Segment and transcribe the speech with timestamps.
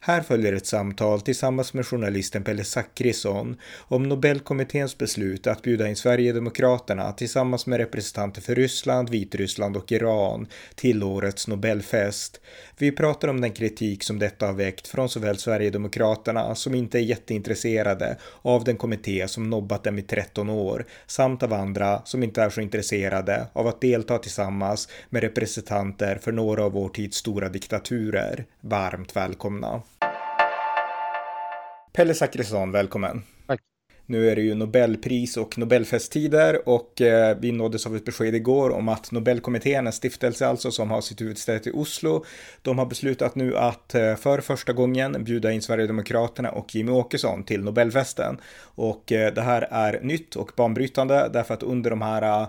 [0.00, 5.96] Här följer ett samtal tillsammans med journalisten Pelle Zackrisson om Nobelkommitténs beslut att bjuda in
[5.96, 12.40] Sverigedemokraterna tillsammans med representanter för Ryssland, Vitryssland och Iran till årets Nobelfest.
[12.78, 17.02] Vi pratar om den kritik som detta har väckt från såväl Sverigedemokraterna som inte är
[17.02, 22.42] jätteintresserade av den kommitté som nobbat dem i 13 år samt av andra som inte
[22.42, 27.48] är så intresserade av att delta tillsammans med representanter för några av vår tids stora
[27.48, 28.44] diktaturer.
[28.60, 29.82] Varmt välkomna!
[31.98, 33.22] Pelle Zackrisson, välkommen.
[33.46, 33.60] Tack.
[34.06, 38.70] Nu är det ju Nobelpris och Nobelfesttider och eh, vi nåddes av ett besked igår
[38.70, 42.24] om att Nobelkommittén, en stiftelse alltså som har sitt huvudsäte i Oslo,
[42.62, 47.44] de har beslutat nu att eh, för första gången bjuda in Sverigedemokraterna och Jimmy Åkesson
[47.44, 48.40] till Nobelfesten.
[48.60, 52.46] Och eh, det här är nytt och banbrytande därför att under de här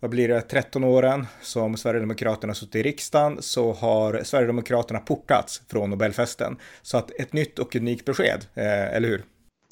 [0.00, 5.90] vad blir det, 13 åren som Sverigedemokraterna suttit i riksdagen så har Sverigedemokraterna portats från
[5.90, 6.56] Nobelfesten.
[6.82, 9.24] Så att ett nytt och unikt besked, eh, eller hur?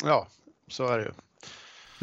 [0.04, 0.28] Ja,
[0.68, 1.10] så är det ju.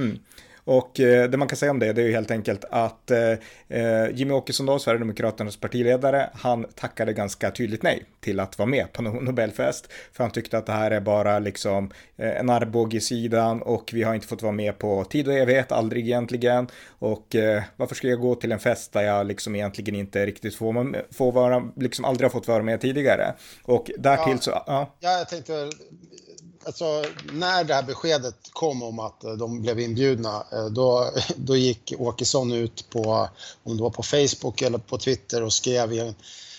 [0.03, 0.19] Mm.
[0.63, 3.31] Och eh, det man kan säga om det, det är ju helt enkelt att eh,
[3.69, 8.93] eh, Jimmy Åkesson då, Sverigedemokraternas partiledare, han tackade ganska tydligt nej till att vara med
[8.93, 9.87] på Nobelfest.
[10.13, 14.03] För han tyckte att det här är bara liksom en armbåge i sidan och vi
[14.03, 16.67] har inte fått vara med på tid och evighet, aldrig egentligen.
[16.87, 17.35] Och
[17.75, 21.31] varför ska jag gå till en fest där jag liksom egentligen inte riktigt får, får
[21.31, 23.33] vara, liksom aldrig har fått vara med tidigare.
[23.63, 24.95] Och därtill ja, så, ja.
[24.99, 25.69] Ja, jag tänkte
[26.65, 31.55] alltså, när det här beskedet kom om att eh, de blev inbjudna, eh, då, då
[31.55, 33.29] gick Åkesson ut på,
[33.63, 36.15] om det var på Facebook eller på Twitter och skrev en,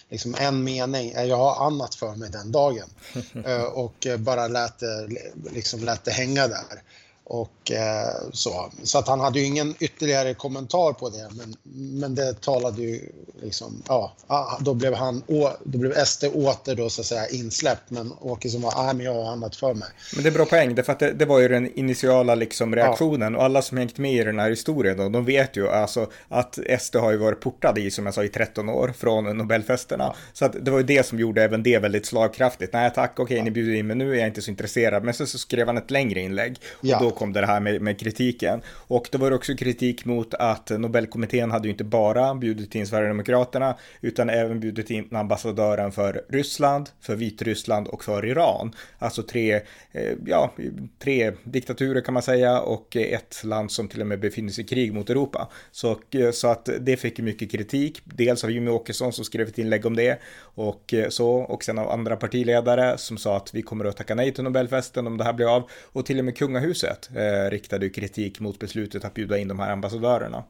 [0.09, 2.88] liksom en mening, jag har annat för mig den dagen.
[3.44, 5.09] Eh, och bara lät det,
[5.53, 6.82] liksom lät det hänga där.
[7.25, 8.71] Och eh, så.
[8.83, 11.28] Så att han hade ju ingen ytterligare kommentar på det.
[11.31, 11.56] Men,
[12.00, 13.12] men det talade ju
[13.43, 14.12] liksom, ja,
[14.60, 15.22] då blev han,
[15.65, 17.91] då blev SD åter då så att säga insläppt.
[17.91, 19.88] Men Åkesson var, nej men jag har annat för mig.
[20.15, 22.75] Men det är bra poäng, det, för att det, det var ju den initiala liksom
[22.75, 23.33] reaktionen.
[23.33, 23.39] Ja.
[23.39, 26.59] Och alla som hängt med i den här historien då, de vet ju alltså att
[26.81, 30.04] SD har ju varit portade i, som jag sa, i 13 år från Nobelfesterna.
[30.04, 30.15] Ja.
[30.33, 32.72] Så att det var ju det som gjorde även det väldigt slagkraftigt.
[32.72, 33.44] Nej tack, okej ja.
[33.44, 35.04] ni bjuder in mig nu, är jag inte så intresserad.
[35.04, 36.56] Men så, så skrev han ett längre inlägg.
[36.72, 38.62] Och då kom det här med, med kritiken.
[38.69, 43.77] Och det var också kritik mot att Nobelkommittén hade ju inte bara bjudit in Sverigedemokraterna
[44.00, 48.75] utan även bjudit in ambassadören för Ryssland, för Vitryssland och för Iran.
[48.99, 49.55] Alltså tre,
[49.93, 50.53] eh, ja,
[50.99, 54.67] tre diktaturer kan man säga och ett land som till och med befinner sig i
[54.67, 55.49] krig mot Europa.
[55.71, 59.59] Så, eh, så att det fick mycket kritik, dels av Jimmy Åkesson som skrev ett
[59.59, 60.19] inlägg om det
[60.55, 64.15] och eh, så och sen av andra partiledare som sa att vi kommer att tacka
[64.15, 67.91] nej till Nobelfesten om det här blir av och till och med kungahuset eh, riktade
[67.91, 70.45] kritik mot beslutet att bjuda in de här ambassadörerna.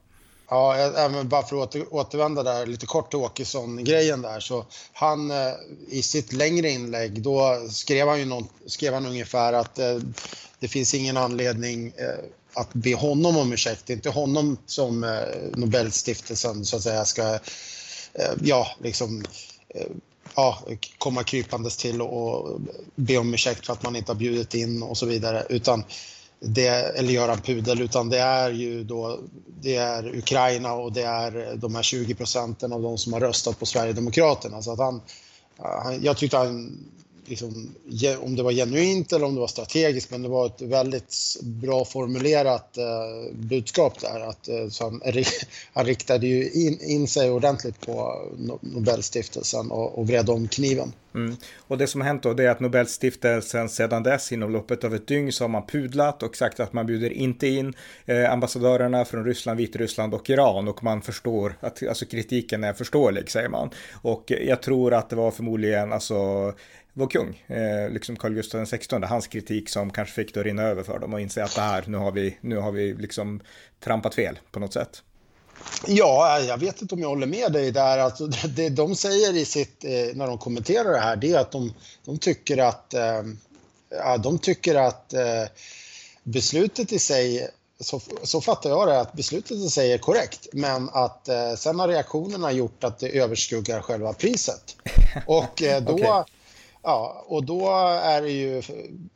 [0.48, 4.66] Ja, eh, eh, även bara för att återvända där lite kort till Åkesson-grejen där så
[4.92, 5.52] han eh,
[5.88, 9.98] i sitt längre inlägg då skrev han ju någon, skrev han ungefär att eh,
[10.58, 12.24] det finns ingen anledning eh,
[12.54, 13.86] att be honom om ursäkt.
[13.86, 15.20] Det är inte honom som eh,
[15.56, 17.34] Nobelstiftelsen så att säga ska,
[18.12, 19.24] eh, ja, liksom
[19.68, 19.86] eh,
[20.34, 20.62] ja,
[20.98, 22.60] komma krypandes till och
[22.94, 25.46] be om ursäkt för att man inte har bjudit in och så vidare.
[25.48, 25.84] Utan
[26.42, 29.18] det, eller göra en pudel, utan det är ju då
[29.60, 33.58] det är Ukraina och det är de här 20 procenten av de som har röstat
[33.58, 34.62] på Sverigedemokraterna.
[34.62, 35.00] Så att han,
[35.58, 36.78] han jag tyckte han
[37.32, 37.74] liksom,
[38.20, 41.84] om det var genuint eller om det var strategiskt, men det var ett väldigt bra
[41.84, 44.20] formulerat eh, budskap där.
[44.20, 45.00] Att, eh, han,
[45.72, 48.22] han riktade ju in, in sig ordentligt på
[48.60, 50.92] Nobelstiftelsen och, och vred om kniven.
[51.14, 51.36] Mm.
[51.58, 54.94] Och det som har hänt då det är att Nobelstiftelsen sedan dess inom loppet av
[54.94, 57.74] ett dygn så har man pudlat och sagt att man bjuder inte in
[58.06, 63.30] eh, ambassadörerna från Ryssland, Vitryssland och Iran och man förstår att alltså kritiken är förståelig
[63.30, 63.70] säger man.
[64.02, 66.52] Och jag tror att det var förmodligen alltså
[66.92, 70.62] vår kung, eh, liksom Carl Gustaf XVI, hans kritik som kanske fick det att rinna
[70.62, 73.40] över för dem och inse att det här, nu har vi, nu har vi liksom
[73.80, 75.02] trampat fel på något sätt.
[75.86, 77.98] Ja, jag vet inte om jag håller med dig där.
[77.98, 81.52] Alltså, det de säger i sitt, eh, när de kommenterar det här, det är att
[81.52, 81.74] de,
[82.04, 83.22] de tycker att, eh,
[83.90, 85.44] ja, de tycker att eh,
[86.22, 87.50] beslutet i sig
[87.80, 91.80] så, så fattar jag det, att beslutet i sig är korrekt, men att eh, sen
[91.80, 94.76] har reaktionerna gjort att det överskuggar själva priset.
[95.26, 96.24] Och eh, då, okay.
[96.82, 97.68] Ja, och då
[98.02, 98.62] är det ju,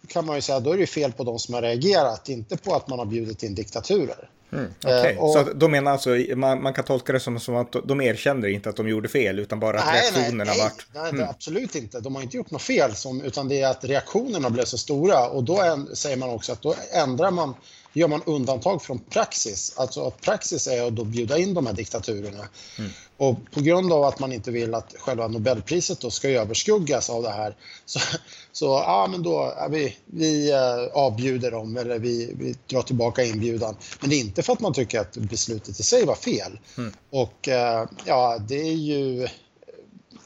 [0.09, 2.75] kan man ju säga, då är det fel på de som har reagerat, inte på
[2.75, 4.31] att man har bjudit in diktaturer.
[4.53, 5.13] Mm, okay.
[5.13, 8.01] eh, och, så de menar alltså, man, man, kan tolka det som, som, att de
[8.01, 10.87] erkänner inte att de gjorde fel, utan bara att nej, reaktionerna nej, varit...
[10.95, 11.29] Nej, mm.
[11.29, 12.01] absolut inte.
[12.01, 15.29] De har inte gjort något fel, som, utan det är att reaktionerna blev så stora.
[15.29, 17.55] Och då är, säger man också att då ändrar man
[17.97, 19.75] gör man undantag från praxis.
[19.77, 22.49] Alltså att praxis är att då bjuda in de här diktaturerna.
[22.79, 22.91] Mm.
[23.17, 27.23] Och på grund av att man inte vill att själva Nobelpriset då ska överskuggas av
[27.23, 27.57] det här
[27.87, 28.01] så,
[28.53, 30.59] så ja, men då, ja, vi, vi uh,
[30.93, 33.77] avbjuder dem eller vi, vi drar tillbaka inbjudan.
[34.01, 36.59] Men det är inte för att man tycker att beslutet i sig var fel.
[36.79, 36.93] Mm.
[37.11, 39.29] Och uh, ja, det är ju,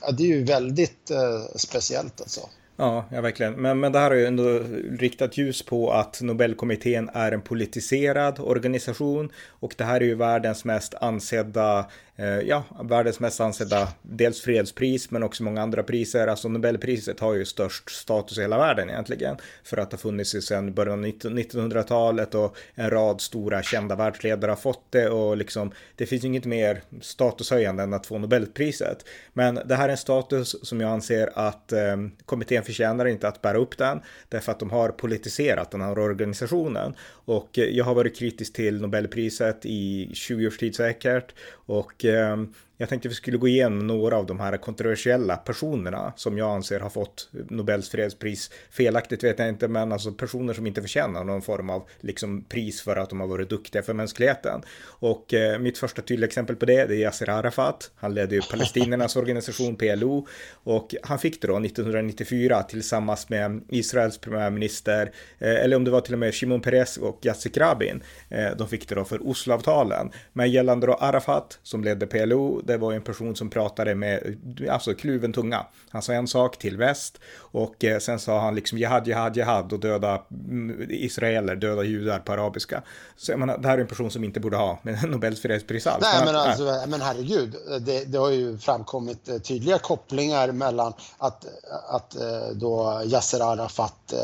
[0.01, 2.41] ja, det är ju väldigt uh, speciellt alltså.
[2.81, 3.53] Ja, ja verkligen.
[3.53, 4.61] Men, men det här har ju ändå
[4.99, 10.65] riktat ljus på att Nobelkommittén är en politiserad organisation och det här är ju världens
[10.65, 11.87] mest ansedda
[12.21, 16.27] Eh, ja, världens mest ansedda, dels fredspris men också många andra priser.
[16.27, 19.37] Alltså Nobelpriset har ju störst status i hela världen egentligen.
[19.65, 24.51] För att det har funnits sedan början av 1900-talet och en rad stora kända världsledare
[24.51, 29.05] har fått det och liksom det finns inget mer statushöjande än att få Nobelpriset.
[29.33, 33.43] Men det här är en status som jag anser att eh, kommittén förtjänar inte att
[33.43, 36.95] bära upp den därför att de har politiserat den här organisationen.
[37.09, 42.70] Och eh, jag har varit kritisk till Nobelpriset i 20 års tid säkert och eh,
[42.81, 46.81] jag tänkte vi skulle gå igenom några av de här kontroversiella personerna som jag anser
[46.81, 48.51] har fått Nobels fredspris.
[48.71, 52.83] Felaktigt vet jag inte, men alltså personer som inte förtjänar någon form av liksom pris
[52.83, 54.63] för att de har varit duktiga för mänskligheten.
[54.87, 57.91] Och eh, mitt första tydliga exempel på det, det är Yasser Arafat.
[57.97, 64.19] Han ledde ju palestiniernas organisation PLO och han fick det då 1994 tillsammans med Israels
[64.19, 68.03] premiärminister, eh, eller om det var till och med Shimon Peres och Yasser Rabin.
[68.29, 70.11] Eh, de fick det då för Osloavtalen.
[70.33, 74.37] Men gällande då Arafat som ledde PLO, det var en person som pratade med,
[74.71, 75.67] alltså kluven tunga.
[75.89, 79.73] Han sa en sak till väst och eh, sen sa han liksom jihad, jihad, jihad
[79.73, 82.83] och döda mm, israeler, döda judar på arabiska.
[83.17, 84.79] Så jag menar, det här är en person som inte borde ha
[85.09, 86.03] Nobels fredspris alls.
[86.13, 91.47] Nej, men, alltså, men herregud, det, det, har ju framkommit eh, tydliga kopplingar mellan att,
[91.89, 94.15] att eh, då Yasser Arafat,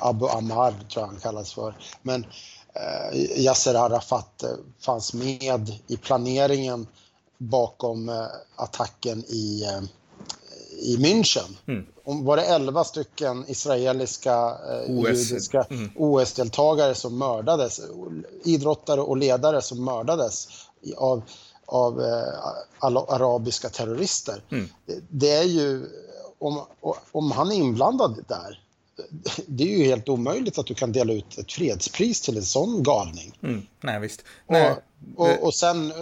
[0.00, 2.26] Abu Ammar tror jag han kallas för, men
[3.36, 4.44] Yasser Arafat
[4.80, 6.86] fanns med i planeringen
[7.42, 9.82] bakom eh, attacken i, eh,
[10.78, 11.56] i München.
[11.66, 12.24] Mm.
[12.24, 15.08] Var det 11 stycken israeliska eh, OS.
[15.08, 15.90] judiska mm.
[15.96, 17.80] OS-deltagare som mördades,
[18.44, 20.48] idrottare och ledare som mördades
[20.96, 21.22] av,
[21.66, 22.00] av
[22.78, 24.42] arabiska terrorister.
[24.50, 24.68] Mm.
[24.86, 25.86] Det, det, är ju,
[26.38, 26.62] om,
[27.12, 28.60] om han är inblandad där,
[29.46, 32.82] det är ju helt omöjligt att du kan dela ut ett fredspris till en sån
[32.82, 33.38] galning.
[33.42, 33.62] Mm.
[33.80, 34.22] Nej, visst.
[34.48, 34.70] Nej.
[35.16, 35.92] Och, och, och sen,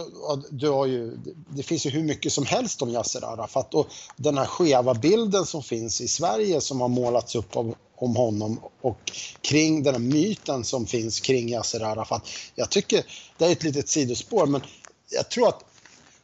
[0.50, 1.19] du har ju,
[1.49, 3.87] det finns ju hur mycket som helst om Yasser Arafat och
[4.17, 8.61] den här skeva bilden som finns i Sverige som har målats upp av, om honom
[8.81, 12.29] och kring den här myten som finns kring Yasser Arafat.
[12.55, 13.05] Jag tycker,
[13.38, 14.61] det är ett litet sidospår, men
[15.11, 15.64] jag tror att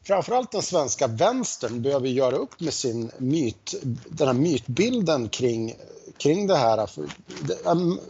[0.03, 3.75] framförallt den svenska vänstern behöver göra upp med sin myt,
[4.09, 5.75] den här mytbilden kring
[6.19, 6.89] kring det här.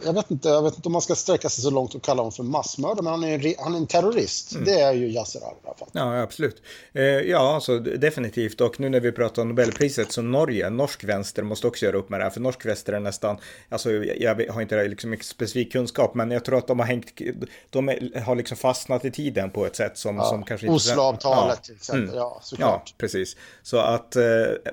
[0.05, 2.21] Jag vet, inte, jag vet inte om man ska sträcka sig så långt och kalla
[2.21, 4.51] honom för massmördare, men han är, han är en terrorist.
[4.51, 4.65] Mm.
[4.65, 5.89] Det är ju Yasser Arafat.
[5.91, 6.61] Ja, absolut.
[6.93, 8.61] Eh, ja, alltså definitivt.
[8.61, 12.09] Och nu när vi pratar om Nobelpriset så Norge, norsk vänster måste också göra upp
[12.09, 12.31] med det här.
[12.31, 13.37] För norsk vänster är nästan,
[13.69, 17.21] alltså jag har inte liksom specifik kunskap, men jag tror att de har hängt,
[17.69, 17.87] de
[18.25, 20.75] har liksom fastnat i tiden på ett sätt som, ja, som kanske inte...
[20.75, 21.65] Osloavtalet ja.
[21.65, 22.15] till exempel, mm.
[22.15, 22.83] ja såklart.
[22.85, 23.35] Ja, precis.
[23.63, 24.23] Så att eh,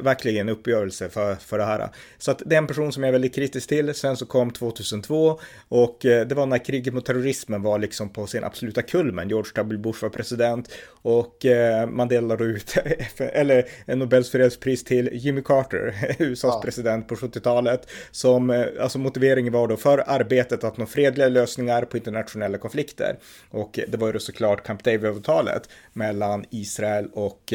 [0.00, 1.88] verkligen uppgörelse för, för det här.
[2.18, 3.94] Så att det är en person som jag är väldigt väldigt kritisk till.
[3.94, 8.26] Sen så kom 2002 och eh, det var när kriget mot terrorismen var liksom på
[8.26, 9.28] sin absoluta kulmen.
[9.28, 9.78] George W.
[9.78, 10.68] Bush var president
[11.02, 12.74] och eh, man delade ut
[13.18, 16.60] eller en Nobels fredspris till Jimmy Carter, USAs ja.
[16.64, 17.88] president på 70-talet.
[18.10, 23.16] Som, eh, alltså motiveringen var då för arbetet att nå fredliga lösningar på internationella konflikter.
[23.50, 27.52] Och det var ju då såklart Camp David-avtalet mellan Israel och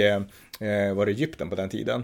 [0.95, 2.03] var det Egypten på den tiden.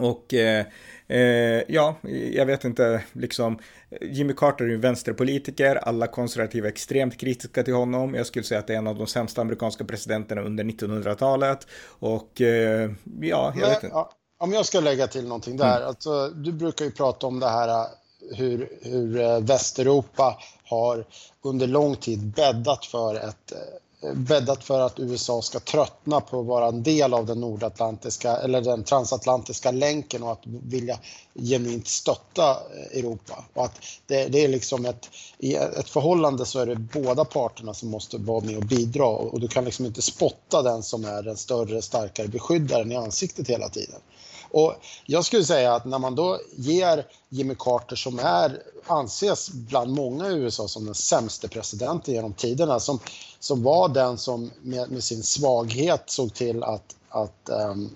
[0.00, 0.66] Och eh,
[1.08, 1.96] Eh, ja,
[2.32, 3.58] jag vet inte, liksom
[4.00, 8.14] Jimmy Carter är ju vänsterpolitiker, alla konservativa är extremt kritiska till honom.
[8.14, 11.66] Jag skulle säga att det är en av de sämsta amerikanska presidenterna under 1900-talet.
[11.84, 12.90] Och eh,
[13.20, 14.04] ja, jag vet inte.
[14.40, 15.88] Om jag ska lägga till någonting där, mm.
[15.88, 17.86] alltså, du brukar ju prata om det här
[18.36, 21.04] hur, hur eh, Västeuropa har
[21.42, 23.58] under lång tid bäddat för ett eh,
[24.02, 28.36] Eh, bäddat för att USA ska tröttna på att vara en del av den nordatlantiska
[28.36, 30.98] eller den transatlantiska länken och att vilja
[31.34, 33.44] genuint stötta eh, Europa.
[33.54, 37.74] Och att det, det, är liksom ett, i ett förhållande så är det båda parterna
[37.74, 41.22] som måste vara med och bidra och du kan liksom inte spotta den som är
[41.22, 44.00] den större, starkare beskyddaren i ansiktet hela tiden.
[44.50, 44.74] Och
[45.06, 50.28] jag skulle säga att när man då ger Jimmy Carter som är, anses bland många
[50.28, 52.98] i USA som den sämste presidenten genom tiderna, som,
[53.40, 57.90] som var den som med, med sin svaghet såg till att, att um,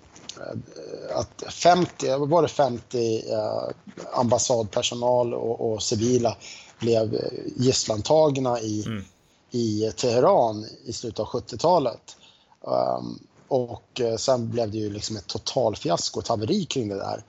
[1.14, 3.68] att 50, var det 50 eh,
[4.12, 6.36] ambassadpersonal och, och, civila
[6.78, 7.20] blev
[7.56, 9.04] gisslantagna i, mm.
[9.50, 12.16] i Teheran i slutet av 70-talet.
[12.60, 13.18] Um,
[13.52, 17.24] och eh, sen blev det ju liksom ett totalfiasko, ett haveri kring det där.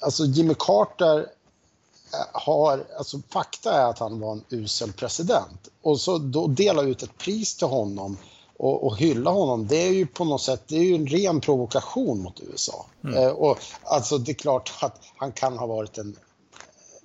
[0.00, 5.68] Alltså Jimmy Carter eh, har, alltså fakta är att han var en usel president.
[5.82, 8.16] Och så då dela ut ett pris till honom
[8.56, 11.40] och, och, hylla honom, det är ju på något sätt det är ju en ren
[11.40, 12.86] provokation mot USA.
[13.04, 13.16] Mm.
[13.16, 16.16] Eh, och alltså det är klart att han kan ha varit en,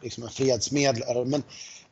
[0.02, 1.44] liksom en fredsmedlare, men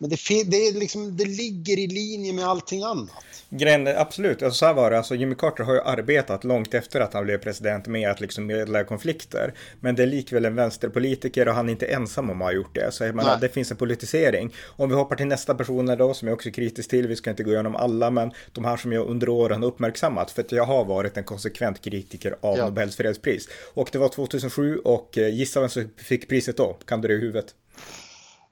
[0.01, 0.15] men det,
[0.45, 3.09] det, är liksom, det ligger i linje med allting annat.
[3.49, 4.97] Grejen, absolut, alltså, så här var det.
[4.97, 8.45] Alltså, Jimmy Carter har ju arbetat långt efter att han blev president med att liksom
[8.45, 9.53] medla konflikter.
[9.79, 12.75] Men det är likväl en vänsterpolitiker och han är inte ensam om att ha gjort
[12.75, 12.91] det.
[12.91, 14.53] Så jag menar, det finns en politisering.
[14.65, 17.29] Om vi hoppar till nästa personer då, som jag också är kritisk till, vi ska
[17.29, 20.65] inte gå igenom alla, men de här som jag under åren uppmärksammat, för att jag
[20.65, 22.65] har varit en konsekvent kritiker av ja.
[22.65, 23.49] Nobels fredspris.
[23.73, 26.77] Och det var 2007 och eh, gissa vem som fick priset då?
[26.85, 27.55] Kan du det i huvudet?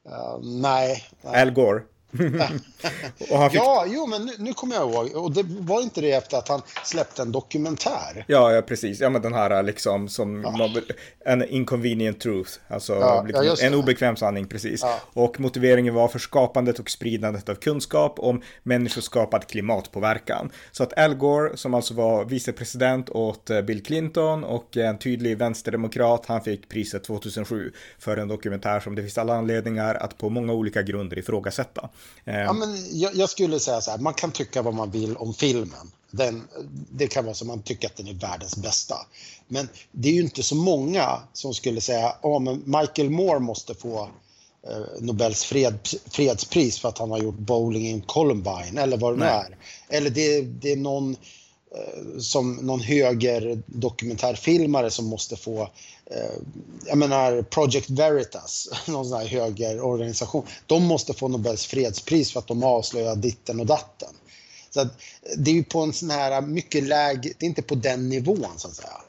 [0.07, 1.35] Uh, nej, nej.
[1.35, 1.83] Al Gore
[3.51, 3.61] fick...
[3.61, 5.15] Ja, jo, men nu, nu kommer jag ihåg.
[5.15, 8.25] Och det var inte det efter att han släppte en dokumentär?
[8.27, 8.99] Ja, ja precis.
[8.99, 10.69] Ja, men den här liksom som ja.
[11.25, 12.51] en inconvenient truth.
[12.67, 14.85] Alltså ja, liksom, en obekväm sanning, precis.
[15.13, 20.51] Och motiveringen var för skapandet och spridandet av kunskap om människoskapad klimatpåverkan.
[20.71, 25.37] Så att Al Gore, som alltså var vicepresident åt eh, Bill Clinton och en tydlig
[25.37, 30.29] vänsterdemokrat, han fick priset 2007 för en dokumentär som det finns alla anledningar att på
[30.29, 31.89] många olika grunder ifrågasätta.
[32.23, 35.33] Ja, men jag, jag, skulle säga så här, man kan tycka vad man vill om
[35.33, 35.91] filmen.
[36.11, 36.47] Den,
[36.91, 38.95] det kan vara så man tycker att den är världens bästa.
[39.47, 43.75] Men det är ju inte så många som skulle säga att oh, Michael Moore måste
[43.75, 44.09] få
[44.67, 45.79] eh, Nobels fred,
[46.11, 49.57] fredspris för att han har gjort Bowling in Columbine eller vad det nu är.
[49.89, 51.15] Eller det, det är någon
[51.75, 55.61] Eh, som någon höger dokumentärfilmare som måste få,
[56.05, 56.35] eh,
[56.85, 62.47] jag menar Project Veritas, någon sån här högerorganisation, de måste få Nobels fredspris för att
[62.47, 64.09] de avslöjar ditten och datten.
[64.69, 64.87] Så
[65.37, 68.53] det är ju på en sån här mycket lägre, det är inte på den nivån
[68.57, 69.01] så att säga.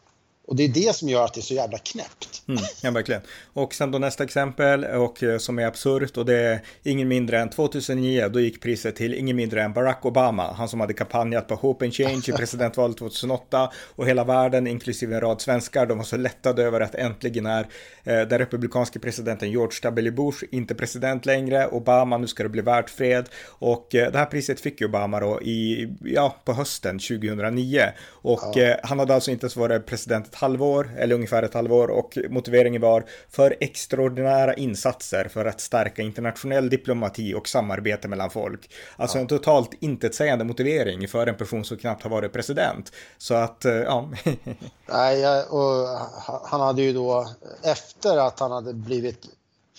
[0.49, 2.43] Och det är det som gör att det är så jävla knäppt.
[2.49, 3.23] Mm, ja, verkligen.
[3.52, 7.40] Och sen då nästa exempel, och eh, som är absurt, och det är ingen mindre
[7.40, 11.49] än 2009, då gick priset till ingen mindre än Barack Obama, han som hade kampanjat
[11.49, 15.99] på Hope and Change i presidentvalet 2008, och hela världen, inklusive en rad svenskar, de
[15.99, 17.67] var så lättade över att äntligen är
[18.05, 20.11] eh, den republikanske presidenten George W.
[20.11, 24.61] Bush inte president längre, Obama, nu ska det bli världsfred, och eh, det här priset
[24.61, 28.62] fick ju Obama då i, ja, på hösten 2009, och ja.
[28.62, 32.83] eh, han hade alltså inte ens varit president halvår, eller ungefär ett halvår, och motiveringen
[32.83, 38.71] var för extraordinära insatser för att stärka internationell diplomati och samarbete mellan folk.
[38.97, 39.23] Alltså ja.
[39.23, 42.92] en totalt intetsägande motivering för en person som knappt har varit president.
[43.18, 44.09] Så att, eh, ja.
[44.87, 45.99] Nej, och
[46.45, 47.28] han hade ju då,
[47.62, 49.26] efter att han hade blivit,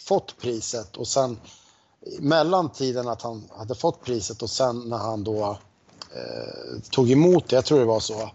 [0.07, 1.37] fått priset och sen
[2.19, 5.57] mellan tiden att han hade fått priset och sen när han då
[6.15, 8.31] eh, tog emot det, jag tror det var så,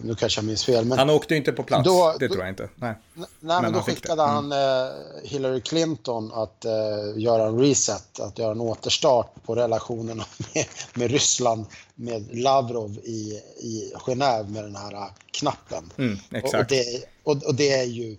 [0.00, 0.84] nu kanske jag minns fel.
[0.84, 2.68] Men han åkte inte på plats, då, det tror jag inte.
[2.74, 4.34] Nej, nej men, men då skickade mm.
[4.34, 10.24] han uh, Hillary Clinton att uh, göra en reset, att göra en återstart på relationerna
[10.54, 15.92] med, med Ryssland, med Lavrov i, i Genève med den här knappen.
[15.98, 16.54] Mm, exakt.
[16.54, 18.16] Och, och, det, och, och, det är ju,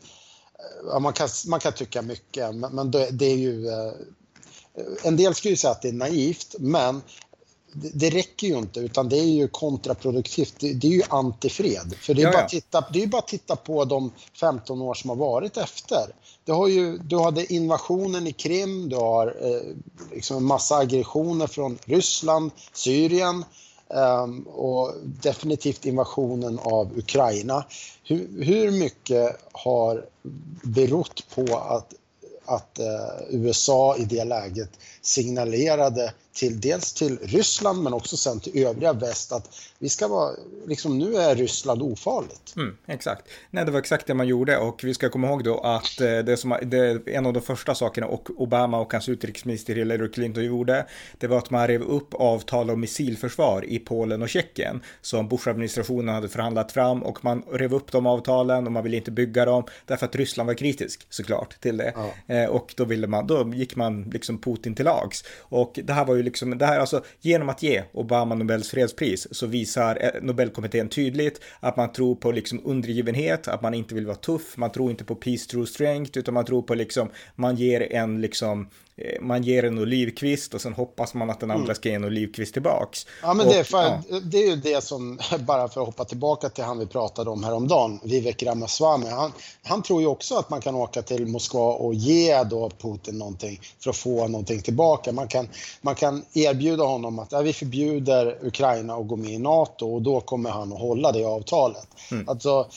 [0.87, 3.67] ja, man, kan, man kan tycka mycket, men, men det, det är ju
[5.03, 7.01] en del skulle säga att det är naivt, men
[7.73, 10.55] det, räcker ju inte utan det är ju kontraproduktivt.
[10.59, 11.93] Det, det är ju antifred.
[12.01, 15.09] För det är, bara titta, det är bara att titta på de 15 år som
[15.09, 16.15] har varit efter.
[16.45, 19.75] Det har ju, du hade invasionen i Krim, du har eh,
[20.11, 23.45] liksom en massa aggressioner från Ryssland, Syrien
[23.89, 27.65] eh, och definitivt invasionen av Ukraina.
[28.03, 30.05] Hur, hur mycket har
[30.61, 31.93] berott på att
[32.49, 32.85] att eh,
[33.29, 34.69] USA i det läget
[35.01, 40.31] signalerade till dels till Ryssland men också sen till övriga väst att vi ska vara,
[40.67, 42.55] liksom nu är Ryssland ofarligt.
[42.55, 43.25] Mm, exakt.
[43.49, 46.17] Nej, det var exakt det man gjorde och vi ska komma ihåg då att eh,
[46.17, 50.45] det som det, en av de första sakerna och Obama och hans utrikesminister Hillary Clinton
[50.45, 50.85] gjorde,
[51.17, 56.15] det var att man rev upp avtal om missilförsvar i Polen och Tjeckien som Bush-administrationen
[56.15, 59.63] hade förhandlat fram och man rev upp de avtalen och man ville inte bygga dem
[59.85, 61.93] därför att Ryssland var kritisk såklart till det.
[61.95, 62.35] Ja.
[62.43, 65.23] Eh, och då ville man, då gick man liksom Putin till lags.
[65.39, 69.27] Och det här var ju liksom, det här alltså, genom att ge Obama Nobels fredspris
[69.31, 74.05] så visar eh, Nobelkommittén tydligt att man tror på liksom undergivenhet, att man inte vill
[74.05, 77.55] vara tuff, man tror inte på peace through strength, utan man tror på liksom, man
[77.55, 78.69] ger en liksom
[79.21, 81.75] man ger en olivkvist och sen hoppas man att den andra mm.
[81.75, 83.05] ska ge en olivkvist tillbaks.
[83.21, 84.19] Ja, men och, det, är för, ja.
[84.23, 87.43] det är ju det som, bara för att hoppa tillbaka till han vi pratade om
[87.43, 89.07] häromdagen, Vivek Ramaswamy.
[89.07, 89.31] Han,
[89.63, 93.61] han tror ju också att man kan åka till Moskva och ge då Putin någonting
[93.79, 95.11] för att få någonting tillbaka.
[95.11, 95.49] Man kan,
[95.81, 100.01] man kan erbjuda honom att ja, vi förbjuder Ukraina att gå med i NATO och
[100.01, 101.87] då kommer han att hålla det avtalet.
[102.11, 102.29] Mm.
[102.29, 102.67] Alltså,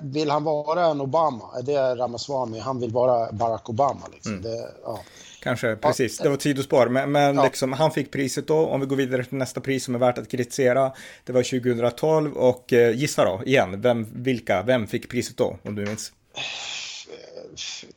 [0.00, 1.44] vill han vara en Obama?
[1.58, 2.58] Är det Ramaswamy?
[2.58, 4.06] Han vill vara Barack Obama.
[4.12, 4.32] Liksom.
[4.32, 4.42] Mm.
[4.42, 5.00] Det, ja.
[5.40, 6.18] Kanske, precis.
[6.18, 6.88] Det var ett sidospår.
[6.88, 7.44] Men, men ja.
[7.44, 8.66] liksom, han fick priset då.
[8.66, 10.92] Om vi går vidare till nästa pris som är värt att kritisera.
[11.24, 15.74] Det var 2012 och eh, gissa då, igen, vem, vilka, vem fick priset då, om
[15.74, 16.12] du minns?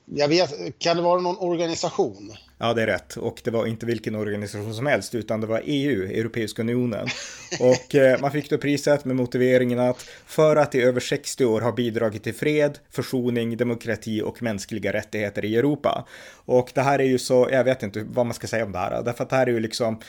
[0.06, 2.34] Jag vet, kan det vara någon organisation?
[2.62, 3.18] Ja, det är rätt.
[3.18, 7.08] Och det var inte vilken organisation som helst, utan det var EU, Europeiska unionen.
[7.60, 11.62] Och eh, man fick då priset med motiveringen att för att i över 60 år
[11.62, 16.08] ha bidragit till fred, försoning, demokrati och mänskliga rättigheter i Europa.
[16.46, 18.80] Och det här är ju så, jag vet inte vad man ska säga om det
[18.80, 20.00] här, därför att det här är ju liksom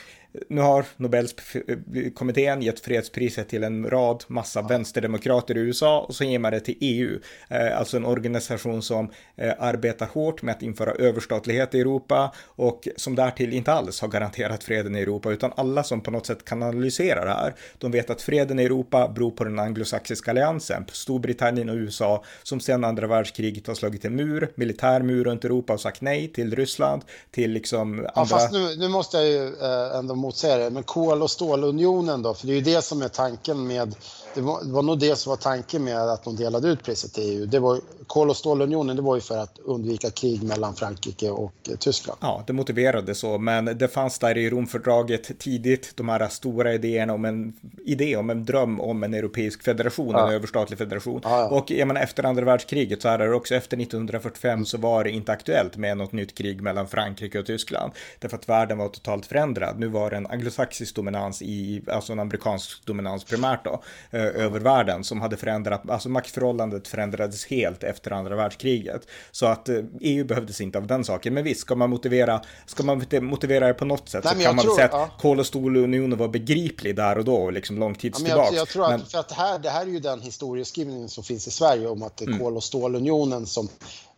[0.49, 6.39] nu har Nobelkommittén gett fredspriset till en rad massa vänsterdemokrater i USA och så ger
[6.39, 7.19] man det till EU,
[7.49, 12.89] eh, alltså en organisation som eh, arbetar hårt med att införa överstatlighet i Europa och
[12.97, 16.45] som därtill inte alls har garanterat freden i Europa utan alla som på något sätt
[16.45, 17.55] kan analysera det här.
[17.79, 22.61] De vet att freden i Europa beror på den anglosaxiska alliansen, Storbritannien och USA som
[22.61, 26.57] sedan andra världskriget har slagit en mur, militär mur runt Europa och sagt nej till
[26.57, 28.13] Ryssland, till liksom andra...
[28.15, 32.23] Ja, fast nu, nu måste jag ju eh, ändå motsäga det, men kol och stålunionen
[32.23, 33.95] då, för det är ju det som är tanken med
[34.35, 37.13] det var, det var nog det som var tanken med att de delade ut priset
[37.13, 37.47] till EU.
[37.47, 41.71] Det var, kol och stålunionen det var ju för att undvika krig mellan Frankrike och
[41.79, 42.19] Tyskland.
[42.23, 47.13] Ja, det motiverade så, men det fanns där i Romfördraget tidigt de här stora idéerna
[47.13, 47.53] om en
[47.85, 50.29] idé om en dröm om en europeisk federation, ja.
[50.29, 51.21] en överstatlig federation.
[51.25, 51.49] Ja, ja.
[51.49, 55.11] Och jag menar, efter andra världskriget så är det också efter 1945 så var det
[55.11, 57.93] inte aktuellt med något nytt krig mellan Frankrike och Tyskland.
[58.19, 59.79] Därför att världen var totalt förändrad.
[59.79, 63.83] Nu var det en anglosaxisk dominans i, alltså en amerikansk dominans primärt då
[64.20, 69.07] Eh, över världen som hade förändrat, alltså maktförhållandet förändrades helt efter andra världskriget.
[69.31, 71.35] Så att EU eh, e behövdes inte av den saken.
[71.35, 74.57] Men visst, ska man motivera, ska man motivera det på något sätt Nej, så kan
[74.57, 75.11] man tror, säga att ja.
[75.19, 78.45] kol och stålunionen var begriplig där och då, liksom lång tid ja, tillbaka.
[78.45, 79.07] Jag, jag, tror att, men...
[79.07, 82.17] för att här, det här är ju den historieskrivningen som finns i Sverige om att
[82.17, 82.39] det är mm.
[82.39, 83.69] kol och stålunionen som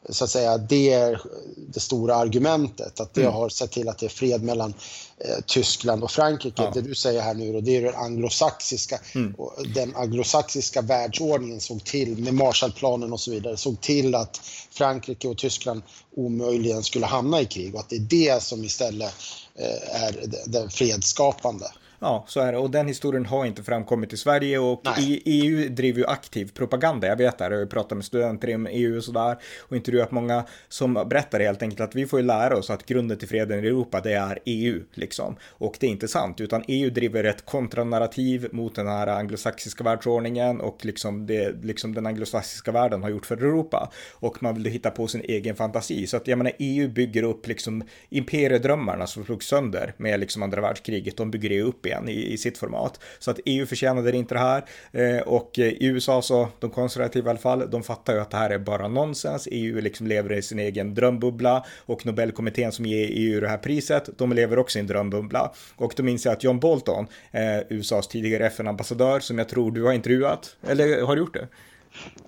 [0.08, 1.20] så att säga, det är
[1.56, 3.00] det stora argumentet.
[3.00, 3.32] Att det mm.
[3.32, 4.74] har sett till att det är fred mellan
[5.18, 6.62] eh, Tyskland och Frankrike.
[6.62, 6.70] Ja.
[6.74, 9.34] Det du säger här nu, och det är den anglosaxiska, mm.
[9.74, 15.38] den anglosaxiska världsordningen såg till, med Marshallplanen och så vidare, såg till att Frankrike och
[15.38, 15.82] Tyskland
[16.16, 19.14] omöjligen skulle hamna i krig och att det är det som istället
[19.54, 21.66] eh, är det, det fredsskapande.
[22.04, 22.58] Ja, så är det.
[22.58, 27.06] Och den historien har inte framkommit i Sverige och i, EU driver ju aktiv propaganda.
[27.06, 30.10] Jag vet det, jag har ju pratat med studenter inom EU och sådär och intervjuat
[30.10, 33.64] många som berättar helt enkelt att vi får ju lära oss att grunden till freden
[33.64, 35.36] i Europa, det är EU liksom.
[35.42, 40.60] Och det är inte sant, utan EU driver ett kontranarrativ mot den här anglosaxiska världsordningen
[40.60, 43.92] och liksom det liksom den anglosaxiska världen har gjort för Europa.
[44.12, 46.06] Och man vill hitta på sin egen fantasi.
[46.06, 50.60] Så att jag menar, EU bygger upp liksom imperiedrömmarna som slogs sönder med liksom andra
[50.60, 51.16] världskriget.
[51.16, 53.00] De bygger det upp igen i, i sitt format.
[53.18, 57.30] Så att EU förtjänade inte det här eh, och i USA så, de konservativa i
[57.30, 59.48] alla fall, de fattar ju att det här är bara nonsens.
[59.50, 64.08] EU liksom lever i sin egen drömbubbla och Nobelkommittén som ger EU det här priset,
[64.18, 65.52] de lever också i en drömbubbla.
[65.76, 69.82] Och då minns jag att John Bolton, eh, USAs tidigare FN-ambassadör, som jag tror du
[69.82, 71.48] har intervjuat, eller har du gjort det?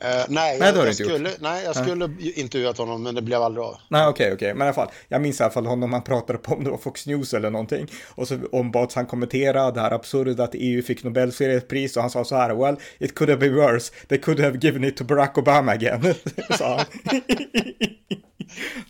[0.04, 2.38] Uh, nej, nej, jag, jag skulle, nej, jag skulle uh.
[2.38, 3.76] intervjuat honom, men det blev aldrig av.
[3.88, 4.34] Nej, okej, okay, okej.
[4.34, 4.54] Okay.
[4.54, 6.70] Men i alla fall, jag minns i alla fall honom, han pratade på om det
[6.70, 7.86] var Fox News eller någonting.
[8.08, 12.10] Och så ombads han kommentera det här absurda att EU fick Nobels fredspris och han
[12.10, 13.92] sa så här, well, it could have been worse.
[14.08, 16.14] They could have given it to Barack Obama again,
[16.58, 16.86] sa han.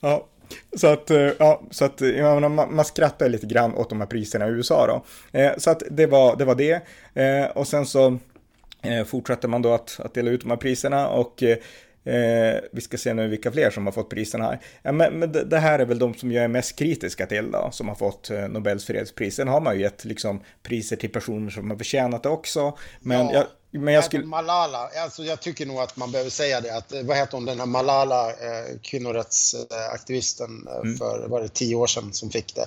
[0.01, 0.29] ja.
[0.77, 4.07] Så att, eh, ja, så att ja, man, man skrattar lite grann åt de här
[4.07, 5.05] priserna i USA då.
[5.39, 6.45] Eh, så att det var det.
[6.45, 6.83] Var det.
[7.15, 8.15] Eh, och sen så eh,
[9.07, 11.43] fortsätter man då att, att dela ut de här priserna och
[12.07, 14.61] Eh, vi ska se nu vilka fler som har fått priserna här.
[14.83, 17.51] Ja, men, men det, det, här är väl de som jag är mest kritiska till
[17.51, 19.37] då, som har fått eh, Nobels fredspris.
[19.37, 22.79] Sen har man ju gett liksom, priser till personer som har förtjänat det också.
[23.01, 23.33] Men ja.
[23.33, 24.25] jag, men jag skulle...
[24.25, 26.77] Malala, alltså jag tycker nog att man behöver säga det.
[26.77, 30.97] Att, vad heter hon, den här Malala, eh, kvinnorättsaktivisten eh, mm.
[30.97, 32.67] för var det tio år sedan som fick det.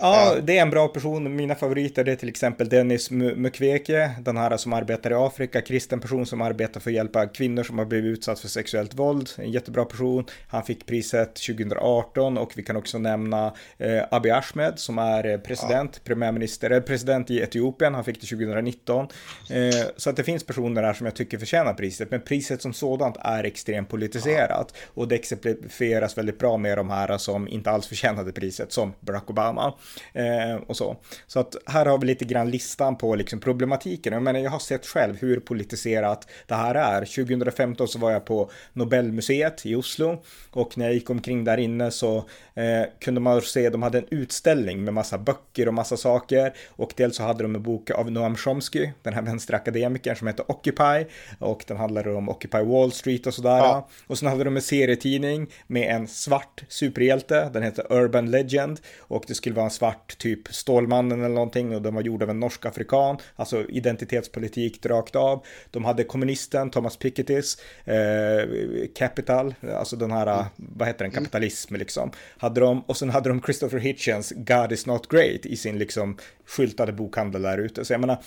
[0.00, 1.36] Ja, det är en bra person.
[1.36, 6.26] Mina favoriter är till exempel Dennis Mukwege, den här som arbetar i Afrika, kristen person
[6.26, 9.30] som arbetar för att hjälpa kvinnor som har blivit utsatt för sexuellt våld.
[9.36, 10.24] En jättebra person.
[10.48, 15.90] Han fick priset 2018 och vi kan också nämna eh, Abiy Ahmed som är president,
[15.94, 16.00] ja.
[16.04, 17.94] premiärminister, president i Etiopien.
[17.94, 19.06] Han fick det 2019.
[19.50, 22.72] Eh, så att det finns personer där som jag tycker förtjänar priset, men priset som
[22.72, 24.80] sådant är extremt politiserat ja.
[24.94, 29.30] och det exemplifieras väldigt bra med de här som inte alls förtjänade priset, som Barack
[29.30, 29.74] Obama
[30.12, 30.96] eh, och så.
[31.26, 34.12] Så att här har vi lite grann listan på liksom problematiken.
[34.12, 37.00] Jag menar, jag har sett själv hur politiserat det här är.
[37.00, 41.90] 2015 så var jag på Nobelmuseet i Oslo och när jag gick omkring där inne
[41.90, 42.16] så
[42.54, 46.92] eh, kunde man se, de hade en utställning med massa böcker och massa saker och
[46.96, 51.04] dels så hade de en bok av Noam Chomsky, den här vänsterakademikern som heter Occupy
[51.38, 53.58] och den handlade om Occupy Wall Street och sådär.
[53.58, 53.88] Ja.
[54.06, 59.24] Och sen hade de en serietidning med en svart superhjälte, den heter Urban Legend och
[59.26, 62.40] det skulle vara en svart typ Stålmannen eller någonting och den var gjord av en
[62.40, 65.44] norsk afrikan, alltså identitetspolitik rakt av.
[65.70, 68.48] De hade kommunisten Thomas Pikettys, eh,
[68.94, 70.46] Capital, alltså den här, mm.
[70.56, 74.86] vad heter den, kapitalism liksom, hade de och sen hade de Christopher Hitchens God is
[74.86, 76.16] not great i sin liksom
[76.46, 77.84] skyltade bokhandel där ute.
[77.84, 78.18] Så jag menar,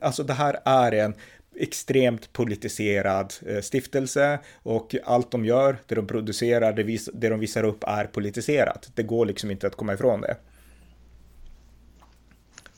[0.00, 1.14] alltså det här är en
[1.56, 7.40] extremt politiserad eh, stiftelse och allt de gör, det de producerar, det, vis det de
[7.40, 8.90] visar upp är politiserat.
[8.94, 10.36] Det går liksom inte att komma ifrån det.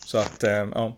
[0.05, 0.97] Så att, eh, ja.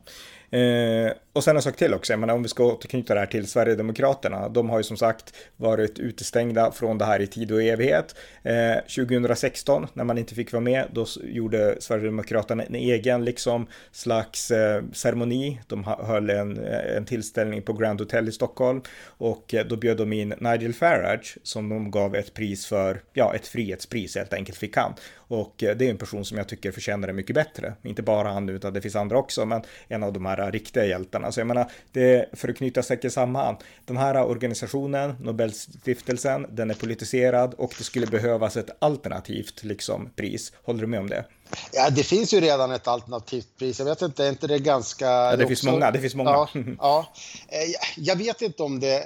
[0.59, 3.27] Eh, och sen en sak till också, jag menar, om vi ska återknyta det här
[3.27, 4.49] till Sverigedemokraterna.
[4.49, 8.16] De har ju som sagt varit utestängda från det här i tid och evighet.
[8.42, 14.51] Eh, 2016, när man inte fick vara med, då gjorde Sverigedemokraterna en egen liksom slags
[14.51, 15.61] eh, ceremoni.
[15.66, 19.96] De höll en, eh, en tillställning på Grand Hotel i Stockholm och eh, då bjöd
[19.96, 24.59] de in Nigel Farage som de gav ett pris för, ja, ett frihetspris helt enkelt
[24.59, 24.94] fick han.
[25.29, 27.75] Och eh, det är en person som jag tycker förtjänar det mycket bättre.
[27.83, 31.26] Inte bara han, utan det finns andra också, men en av de här riktiga hjältarna.
[31.33, 36.75] Så jag menar, det, för att knyta säcken samman, den här organisationen, Nobelstiftelsen, den är
[36.75, 40.53] politiserad och det skulle behövas ett alternativt liksom, pris.
[40.62, 41.25] Håller du med om det?
[41.73, 43.79] Ja, det finns ju redan ett alternativt pris.
[43.79, 45.05] Jag vet inte, är inte det ganska...
[45.05, 45.91] Ja, det finns många.
[45.91, 46.31] Det finns många.
[46.31, 47.12] Ja, ja.
[47.49, 49.05] Eh, jag vet inte om det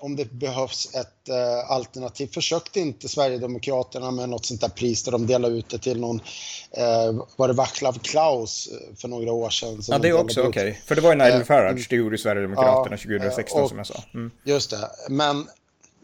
[0.00, 2.26] om det behövs ett eh, alternativ.
[2.26, 6.20] Försökte inte Sverigedemokraterna med något sånt där pris där de delade ut det till någon,
[6.70, 9.82] eh, var det Vaclav Klaus eh, för några år sedan?
[9.88, 10.48] Ja, det är också okej.
[10.48, 10.74] Okay.
[10.86, 11.84] För det var ju Nigel eh, Farage, mm.
[11.90, 14.04] det gjorde Sverigedemokraterna ja, 2016 och, som jag sa.
[14.14, 14.30] Mm.
[14.44, 15.46] Just det, men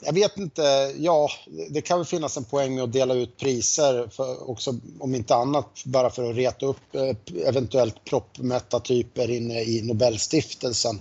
[0.00, 1.30] jag vet inte, ja,
[1.70, 5.35] det kan väl finnas en poäng med att dela ut priser, för också, om inte
[5.35, 10.98] annat bara för att reta upp eh, eventuellt proppmätta typer inne i Nobelstiftelsen.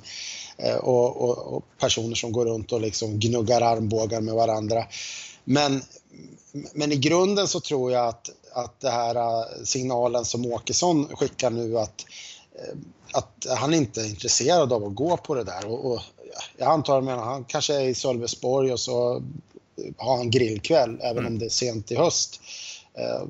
[0.58, 4.86] Eh, och, och, och, personer som går runt och liksom gnuggar armbågar med varandra.
[5.43, 5.84] Men,
[6.73, 11.49] men i grunden så tror jag att, att det här eh, signalen som Åkesson skickar
[11.49, 12.05] nu att,
[13.13, 15.65] att han inte är intresserad av att gå på det där.
[15.65, 16.01] Och, och
[16.58, 19.24] jag antar att han kanske är i Sölvesborg och så
[19.98, 21.34] har han grillkväll även mm.
[21.34, 22.41] om det är sent i höst.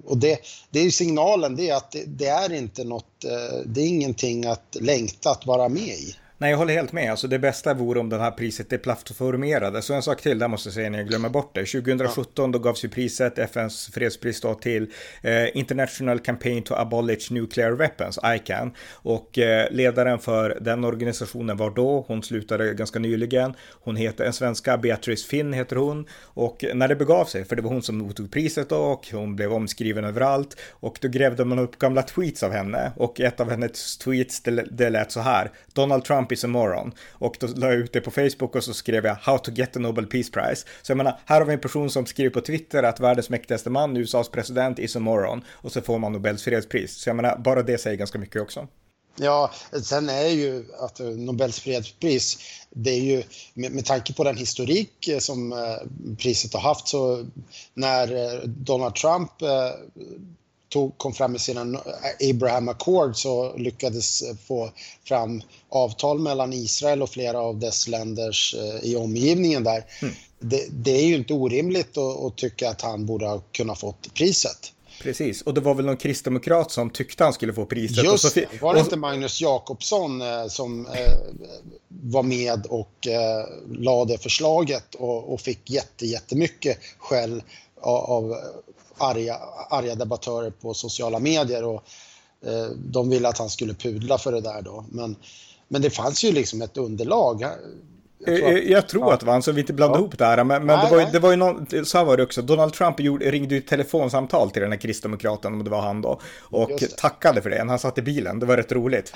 [0.05, 0.39] Och det,
[0.69, 3.25] det är signalen, det är att det, det, är inte något,
[3.65, 6.15] det är ingenting att längta att vara med i.
[6.37, 7.11] Nej, jag håller helt med.
[7.11, 9.81] Alltså, det bästa vore om det här priset är plattformerade.
[9.81, 11.65] Så en sak till, där måste jag säga när jag glömmer bort det.
[11.65, 17.71] 2017 då gavs ju priset, FNs fredspris då, till eh, International Campaign to Abolish Nuclear
[17.71, 18.71] Weapons, ICAN.
[18.91, 23.53] Och eh, ledaren för den organisationen var då, hon slutade ganska nyligen.
[23.83, 26.07] Hon heter, en svenska, Beatrice Finn heter hon.
[26.21, 29.07] Och eh, när det begav sig, för det var hon som mottog priset då, och
[29.11, 30.57] hon blev omskriven överallt.
[30.71, 32.91] Och då grävde man upp gamla tweets av henne.
[32.95, 35.51] Och ett av hennes tweets, det, det lät så här.
[35.73, 36.91] Donald Trump Trump is a moron.
[37.11, 39.73] Och då la jag ut det på Facebook och så skrev jag How to get
[39.73, 40.65] the Nobel Peace Prize.
[40.81, 43.69] Så jag menar, här har vi en person som skriver på Twitter att världens mäktigaste
[43.69, 45.43] man, USAs president, is a moron.
[45.49, 46.95] Och så får man Nobels fredspris.
[46.95, 48.67] Så jag menar, bara det säger ganska mycket också.
[49.17, 49.51] Ja,
[49.83, 52.37] sen är ju att eh, Nobels fredspris,
[52.69, 56.87] det är ju med, med tanke på den historik eh, som eh, priset har haft
[56.87, 57.25] så
[57.73, 59.31] när Donald Trump
[60.75, 61.81] tog, kom fram med sina
[62.29, 64.69] Abraham Accords så lyckades få
[65.03, 69.85] fram avtal mellan Israel och flera av dess länders eh, i omgivningen där.
[70.01, 70.13] Mm.
[70.39, 74.13] Det, det, är ju inte orimligt att, att tycka att han borde ha kunnat fått
[74.13, 74.71] priset.
[75.01, 78.03] Precis, och det var väl någon kristdemokrat som tyckte han skulle få priset.
[78.03, 81.17] Just det, var det inte Magnus Jakobsson eh, som eh,
[81.87, 87.43] var med och eh, lade förslaget och, och fick jätte, jättemycket skäll
[87.81, 88.35] av, av
[88.97, 91.83] arga, arga debattörer på sociala medier och
[92.45, 94.85] eh, de ville att han skulle pudla för det där då.
[94.89, 95.15] Men,
[95.67, 97.45] men det fanns ju liksom ett underlag.
[98.19, 100.01] Jag tror, att, jag tror att det var han, så vi inte blandade ja.
[100.01, 100.43] ihop det här.
[100.43, 102.41] Men, men nej, det, var ju, det var ju någon, så här var det också,
[102.41, 106.01] Donald Trump gjorde, ringde ju ett telefonsamtal till den här kristdemokraten, om det var han
[106.01, 108.39] då, och tackade för det han satt i bilen.
[108.39, 109.07] Det var rätt roligt.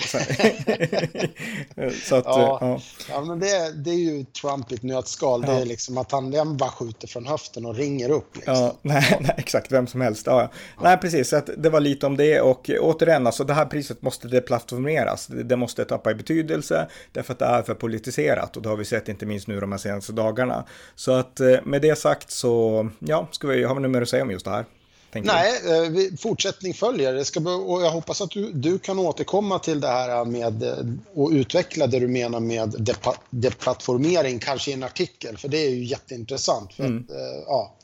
[2.02, 2.58] så att, ja.
[2.60, 2.80] ja.
[3.10, 5.42] ja men det, det är ju Trump i ett nötskal.
[5.42, 8.36] Det är liksom att han bara skjuter från höften och ringer upp.
[8.36, 8.54] Liksom.
[8.54, 10.26] Ja, nej, nej, exakt, vem som helst.
[10.26, 10.50] Ja.
[10.82, 14.02] Nej, precis, så att det var lite om det och återigen, alltså det här priset
[14.02, 15.26] måste deplattformeras.
[15.26, 18.84] Det måste tappa i betydelse därför att det är för politiserat och det har vi
[18.90, 20.64] sett inte minst nu de här senaste dagarna.
[20.94, 24.08] Så att eh, med det sagt så, ja, ska vi, har vi något mer att
[24.08, 24.64] säga om just det här?
[25.12, 26.06] Nej, vi.
[26.06, 27.12] Eh, fortsättning följer.
[27.12, 30.76] Det ska, och jag hoppas att du, du kan återkomma till det här med eh,
[31.14, 32.88] och utveckla det du menar med
[33.30, 36.74] deplattformering, kanske i en artikel, för det är ju jätteintressant.
[36.74, 37.06] För mm.
[37.08, 37.74] att, ja,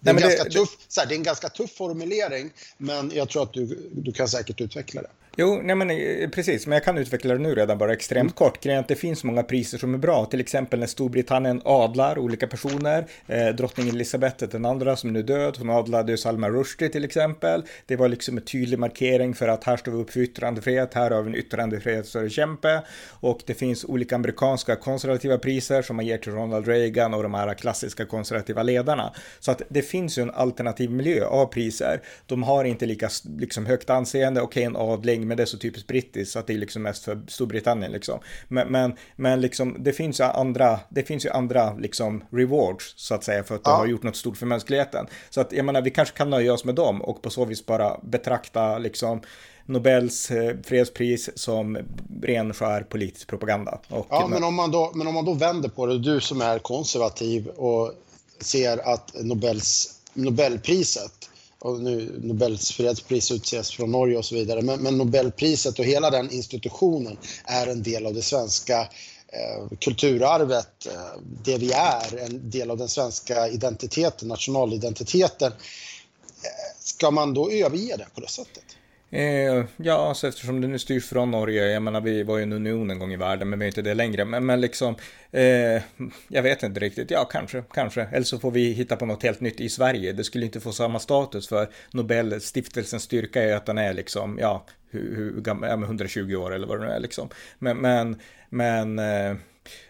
[0.00, 3.42] det, är Nej, det, tuff, här, det är en ganska tuff formulering, men jag tror
[3.42, 5.10] att du, du kan säkert utveckla det.
[5.40, 8.32] Jo, nej men eh, precis, men jag kan utveckla det nu redan bara extremt mm.
[8.32, 8.62] kort.
[8.62, 12.46] Grejen att det finns många priser som är bra, till exempel när Storbritannien adlar olika
[12.46, 13.06] personer.
[13.26, 17.62] Eh, drottning Elizabeth den andra som är nu död, hon adlade Salman Rushdie till exempel.
[17.86, 21.10] Det var liksom en tydlig markering för att här står vi upp för yttrandefrihet, här
[21.10, 22.82] har vi en yttrandefrihetskämpe.
[23.20, 27.34] Och det finns olika amerikanska konservativa priser som man ger till Ronald Reagan och de
[27.34, 29.12] här klassiska konservativa ledarna.
[29.40, 32.00] Så att det finns ju en alternativ miljö av priser.
[32.26, 35.58] De har inte lika liksom, högt anseende, okej okay, en adling men det är så
[35.58, 38.20] typiskt brittiskt så att det är liksom mest för Storbritannien liksom.
[38.48, 43.14] Men, men, men liksom det finns ju andra, det finns ju andra liksom rewards så
[43.14, 43.76] att säga för att ja.
[43.76, 45.06] har gjort något stort för mänskligheten.
[45.30, 47.66] Så att jag menar, vi kanske kan nöja oss med dem och på så vis
[47.66, 49.20] bara betrakta liksom
[49.66, 51.78] Nobels eh, fredspris som
[52.22, 53.78] ren skär politisk propaganda.
[53.88, 56.40] Och, ja, men om, man då, men om man då vänder på det, du som
[56.40, 57.92] är konservativ och
[58.40, 61.27] ser att Nobels, Nobelpriset
[61.60, 64.62] och nu Nobels fredspris utses från Norge och så vidare.
[64.62, 68.80] Men, men, Nobelpriset och hela den institutionen är en del av det svenska
[69.28, 75.52] eh, kulturarvet, eh, det vi är, en del av den svenska identiteten, nationalidentiteten.
[75.52, 78.64] Eh, ska man då överge det på det sättet?
[79.10, 82.52] Eh, ja, alltså eftersom det nu styrs från Norge, jag menar vi var ju en
[82.52, 84.24] union en gång i världen, men vi är inte det längre.
[84.24, 84.96] Men, men liksom,
[85.30, 85.82] eh,
[86.28, 88.02] jag vet inte riktigt, ja kanske, kanske.
[88.02, 90.12] Eller så får vi hitta på något helt nytt i Sverige.
[90.12, 94.66] Det skulle inte få samma status för Nobelstiftelsens styrka är att den är liksom, ja,
[94.90, 97.28] hur, hur gammal, ja, 120 år eller vad det nu är liksom.
[97.58, 99.36] Men, men, men eh,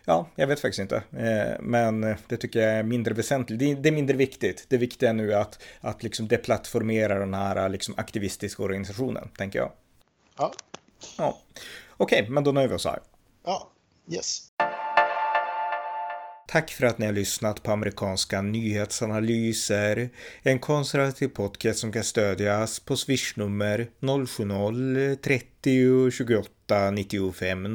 [0.04, 0.96] Ja, jag vet faktiskt inte.
[0.96, 3.82] Eh, men det tycker jag är mindre väsentligt.
[3.82, 4.66] Det är mindre viktigt.
[4.68, 9.72] Det viktiga nu är att, att liksom deplattformera den här liksom aktivistiska organisationen, tänker jag.
[10.38, 10.52] Ja.
[11.18, 11.38] ja.
[11.96, 13.00] Okej, okay, men då nöjer vi oss här.
[13.44, 13.70] Ja,
[14.10, 14.48] yes.
[16.48, 20.10] Tack för att ni har lyssnat på amerikanska nyhetsanalyser.
[20.42, 27.66] En konservativ podcast som kan stödjas på swishnummer 070-30 28 95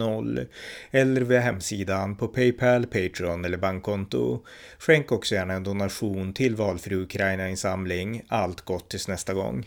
[0.91, 4.43] eller via hemsidan på Paypal, Patreon eller bankkonto.
[4.77, 8.21] Skänk också gärna en donation till valfri Ukraina-insamling.
[8.27, 9.65] Allt gott tills nästa gång.